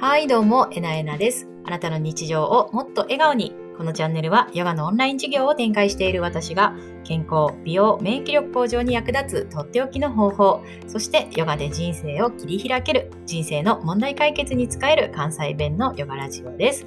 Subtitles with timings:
[0.00, 1.48] はい、どうも、えなえなです。
[1.64, 3.52] あなたの日常をもっと笑顔に。
[3.76, 6.72] このチャンネルはヨガのオンライン授業を展開している私が
[7.02, 16.86] 健康、美容、免疫力向上に役立つとっておきの方法、そしてヨガで人生を切り開ける人生の問題解決に使える関西弁のヨガラジオです。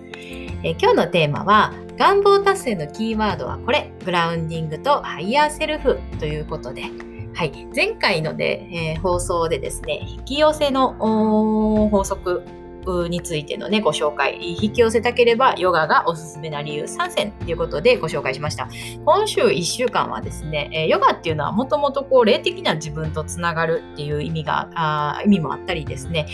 [0.64, 6.84] え今日のテーマは願望達成のキーワードはこれ、グラウンディングとハイヤーセルフということで、
[7.34, 10.94] はい、前回ので、えー放送でですね、引き寄せの
[11.90, 12.44] 法則
[13.10, 14.38] についてのね、ご紹介。
[14.62, 18.68] 引き寄せたければヨガがおすすめな理由3選ということでご紹介しました。
[19.06, 26.28] 今週1週間はですね、えヨガっていうのはもともとこう霊的な自分とつながるっていう意味が、あ意味もあったりですね、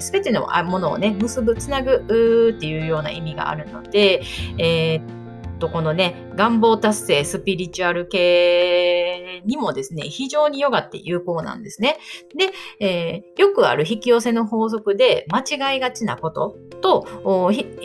[0.00, 4.22] す、べ、てのものをね、結ぶ、つなぐっていうような意味があるので、
[4.58, 5.18] えー
[5.58, 8.97] とこのね、願望達成、スピリチュアル系
[9.44, 11.98] にもですね、非常にヨガって有効なんですね。
[12.36, 17.06] で、えーよくある引き寄せの法則で間違いがちなことと、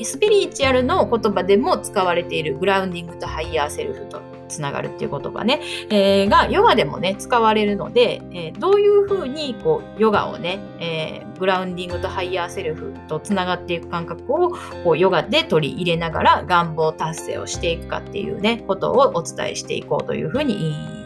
[0.04, 14.52] スピリチュアルの言葉でも使われているグラウンディングとハイヤーセルフとつながるっていう言葉ね、えーがヨガでもね、使われるので、えーどういうふうにこうヨガをね、えーグラウンディングとハイヤーセルフとつながっていく感覚を
[14.84, 21.03] こうヨガで取り入れながら願望達成をしていくかっていうね、ことをお伝えしていこうというふうに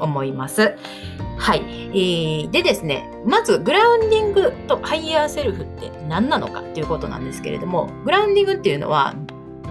[0.00, 0.76] 思います。
[1.38, 1.62] はい。
[1.90, 9.14] えーでですね、まずグラウンディングとハイヤーセルフって何なのかっていうことなんですけれども、グラウンディングっていうのは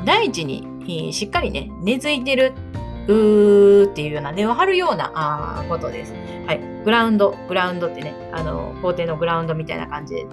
[0.05, 2.53] 大地に、えーしっかりね、根付いてる
[3.07, 6.13] うーっていうような根を張るようなあことです。
[6.45, 6.61] はい。
[6.83, 10.25] グラウンド、グラウンドってね、あの、校庭のグラウンドみたいな感じで、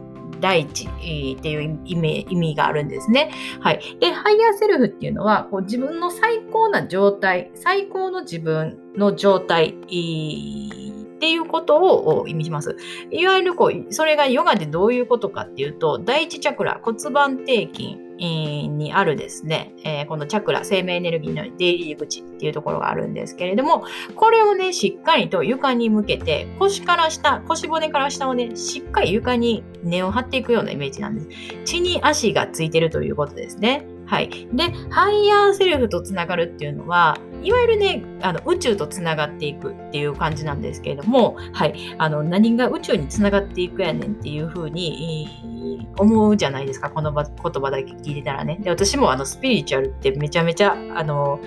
[0.43, 3.31] 大地っていう意味意味があるんですね。
[3.61, 3.81] はい。
[4.01, 10.82] で、ハイヤーセルフっていうのは、こう自分の最高な状態、最高の自分の状態、えー
[11.23, 12.77] っていうことを意味します。
[13.13, 23.85] いわゆるこう、それがヨガでどういうことかっていうと、第一チャクラ、骨盤底筋、にあるですね、えーこのチャクラ、生命エネルギーの出入り口っていうところがあるんですけれども、
[24.17, 31.29] これをね、しっかりと床に向けて、腰から下、腰骨から下をね、しっかり床に根を張っていくようなイメージなんです。
[31.65, 33.87] 地に足がついてるということですね。
[34.13, 34.29] はい。
[34.53, 41.75] で、ハイヤーセルフとつながるっていうのは、いわゆるね、あの宇宙とつながっていくっていう感じなんですけれども、はい。
[41.97, 48.59] あの、何が宇宙につながっていくやねんっていうふうに、思うじゃないですか、この言葉だけ聞いてたらね。
[48.61, 51.41] で、私もあの、スピリチュアルってめちゃめちゃ、あの、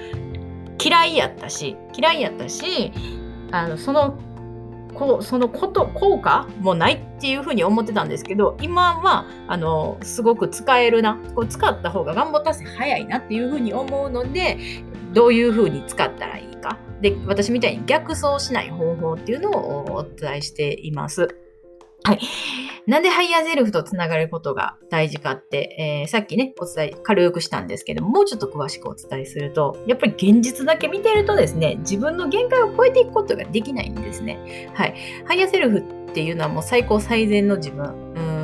[0.83, 2.91] 嫌いやったし、嫌いやったし、
[3.51, 4.17] あの、その、
[4.95, 14.57] こうそのこと効果もないっていうふうに思ってたんですけど今はあのすごく使えるなこう使った方が願望達成早いなっていうふうに思うので
[15.13, 21.27] どういうふうに使ったらいいかで私みたいに逆走しない方法っていうのをお伝えしています。
[22.03, 22.19] はい。
[22.87, 34.69] なんでハイヤーセルフとつながることが大事かって、えーさっきね、お伝え、軽くしたんですけども、もうちょっと詳しくお伝えすると、やっぱり現実だけ見てるとですね、自分の限界を超えていくことができないんですね。
[34.73, 34.95] はい。
[35.25, 35.81] ハイヤーセルフっ
[36.13, 38.34] ていうのはもう最高最善の自分うん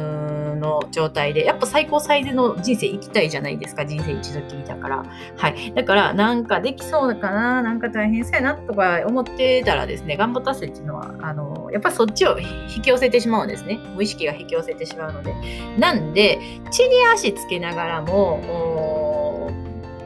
[0.61, 5.05] の状態で、やっぱ最高最善の人生生きたいじゃないですか、人生一度きりだから。
[5.35, 5.73] はい。
[5.73, 13.79] だから、なんかできそうかな、なんか大変そうやなとか思ってたらですね、願望達成っていうのは、あの、やっぱそっちを引き寄せてしまうんですね。
[13.95, 15.33] 無意識が引き寄せてしまうので。
[15.77, 16.39] なんで、
[16.69, 19.49] 地に足つけながらも、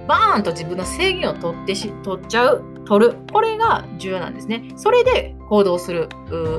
[0.08, 3.16] バーンと自分の制限を取ってし、取っちゃう、取る。
[3.34, 4.64] これが重要なんですね。
[4.76, 6.10] それで行動する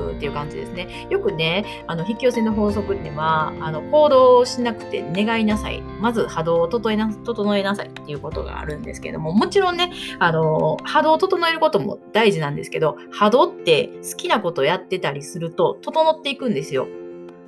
[0.09, 1.07] っていう感じですね。
[1.09, 5.81] よくね、あの、引き寄せの法則には、あの、行動しなくて願いなさい。
[6.01, 16.87] まず波動を整えな整えなさいっていうことがあるんですけども、もちろんね、あの、波動を整えることも大事なんですけど、波動って好きなことやってたりすると、整っていくんですよ。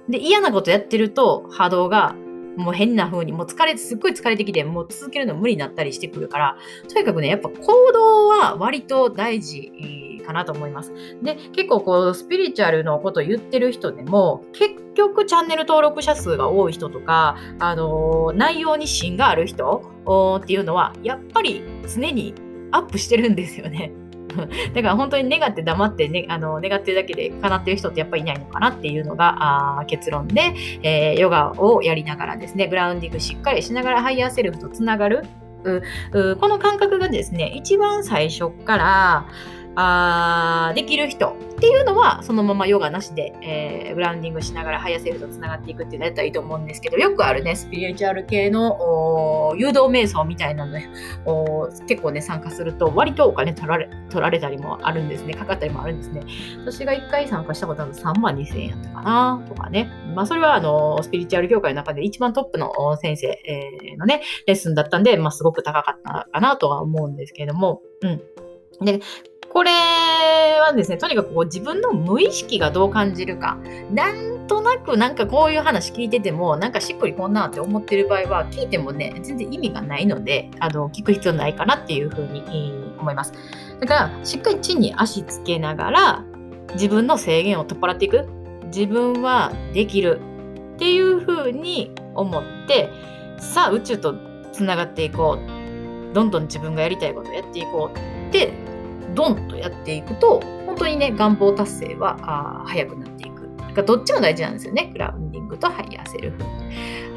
[0.10, 2.16] で、嫌なことやってると、波動が
[2.60, 9.72] もう変な風に、もう疲れ、すっごい疲れてきて、もう続けるの無理になったりしてくるから、とにかくね、やっぱ行動は割と大事
[10.26, 10.94] かなと思います。
[11.24, 22.34] で、結構こう、スピリチュアルのこと言ってる人でも、結局チャンネル登録者数が多い人とか、あのー内容に芯がある人っていうのは、やっぱり常に
[22.72, 23.92] アップしてるんですよね。
[24.74, 30.54] だから本当に願って黙って、ね、あの願ってるだけで叶ってる人ってやっぱりいないのかなっていうのがあ結論で、
[30.84, 35.26] えーヨガをやりながらですね、グラウンディングしっかりしながらハイヤーセルフとつながる。
[35.64, 39.26] この感覚がですね、一番最初から、
[39.82, 50.90] あできる人っていうのは、そのままヨガなしで、えー、グランディングしながらハイヤーセルフとつながっていくっていうのやったらいいと思うんですけど、よくあるね、スピリチュアル系の誘導瞑想みたいなのね、
[51.88, 56.24] 結構ね、参加すると、割とお金取られ取られたりもあるんですね、かかったりもあるんですね。
[56.60, 59.92] 私が1回参加したことあるの3万2000円やったかな、とかね。
[60.16, 68.22] まあ、それは、あの、スピリチュアル業界の中で一番トップの先生、えー、のね、レッスンだったんで、まあ、すごく高かったかなとは思うんですけれども、うん。
[68.86, 69.02] で、
[69.52, 69.72] これ
[70.60, 73.58] はですね、とにかくこう自分の無意識がどう感じるか、
[73.92, 83.34] なんとなくなんかこういう話聞いてても、なんかしっくりこんなって思ってる場合は、聞いてもね、全然意味がないので、あの、聞く必要ないかなっていうふうに、思います。
[83.80, 86.24] だから、しっかり地に足つけながら、
[86.74, 88.28] 自分の制限を取っ払っていく。
[88.66, 90.20] 自分はできる。
[90.76, 92.90] っていうふうに思って、
[93.40, 94.16] さあ宇宙と
[94.54, 96.14] つながっていこう。
[96.14, 97.98] どんどん自分がやりたいことをやっていこう
[98.30, 98.52] って
[99.14, 103.39] ドンとやっていくと、本当にね、願望達成は早くなっていく。
[103.84, 104.90] どっちも大事なんですよね。
[104.92, 106.44] グラウンディングとハイヤーセルフ。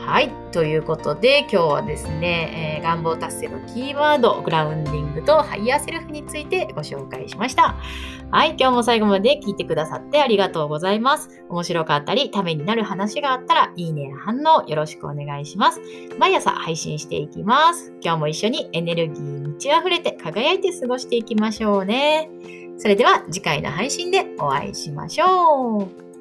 [0.04, 0.30] はい。
[0.50, 7.76] ということで、今日はですね、えー、願望達成のキーワード、グラウンディングとハイヤーセルフについてご紹介しました。
[8.30, 8.56] はい。
[8.58, 11.44] 今日も最後まで聞いてくださってありがとうございます。
[11.48, 15.80] 面白かったり、ためになる話があったら、いいねや反応よろしくお願いします。
[16.18, 17.92] 毎朝配信していきます。
[18.02, 22.28] 今日も一緒にエネルギーに満ち溢れて輝いて過ごしていきましょうね。
[22.76, 25.78] それでは次回の配信でお会いしましょ
[26.08, 26.11] う。